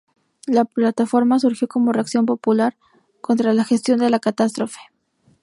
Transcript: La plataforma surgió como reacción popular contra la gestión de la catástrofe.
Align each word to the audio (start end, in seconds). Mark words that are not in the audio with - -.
La 0.47 0.65
plataforma 0.65 1.37
surgió 1.37 1.67
como 1.67 1.91
reacción 1.93 2.25
popular 2.25 2.75
contra 3.21 3.53
la 3.53 3.63
gestión 3.63 3.99
de 3.99 4.09
la 4.09 4.17
catástrofe. 4.17 4.79